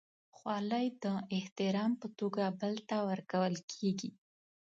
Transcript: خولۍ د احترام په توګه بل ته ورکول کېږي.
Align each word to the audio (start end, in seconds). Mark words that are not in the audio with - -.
خولۍ 0.37 0.87
د 1.03 1.05
احترام 1.37 1.91
په 2.01 2.07
توګه 2.19 2.43
بل 2.59 2.73
ته 2.89 2.97
ورکول 3.09 3.55
کېږي. 3.71 4.09